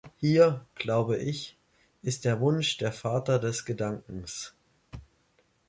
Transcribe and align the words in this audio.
Hier, 0.17 0.65
glaube 0.73 1.17
ich, 1.19 1.59
ist 2.01 2.25
der 2.25 2.39
Wunsch 2.39 2.75
der 2.77 2.91
Vater 2.91 3.37
des 3.37 3.65
Gedankens. 3.65 4.55